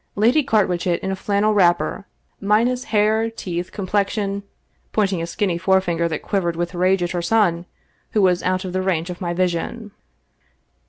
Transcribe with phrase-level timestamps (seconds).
[0.15, 2.07] Lady Carwitchet in a flannel wrapper,
[2.39, 4.41] minus hair, teeth, com plexion,
[4.93, 7.67] pointing a skinny forefinger that quivered with rage at her son,
[8.13, 9.91] who was out of the range of my vision.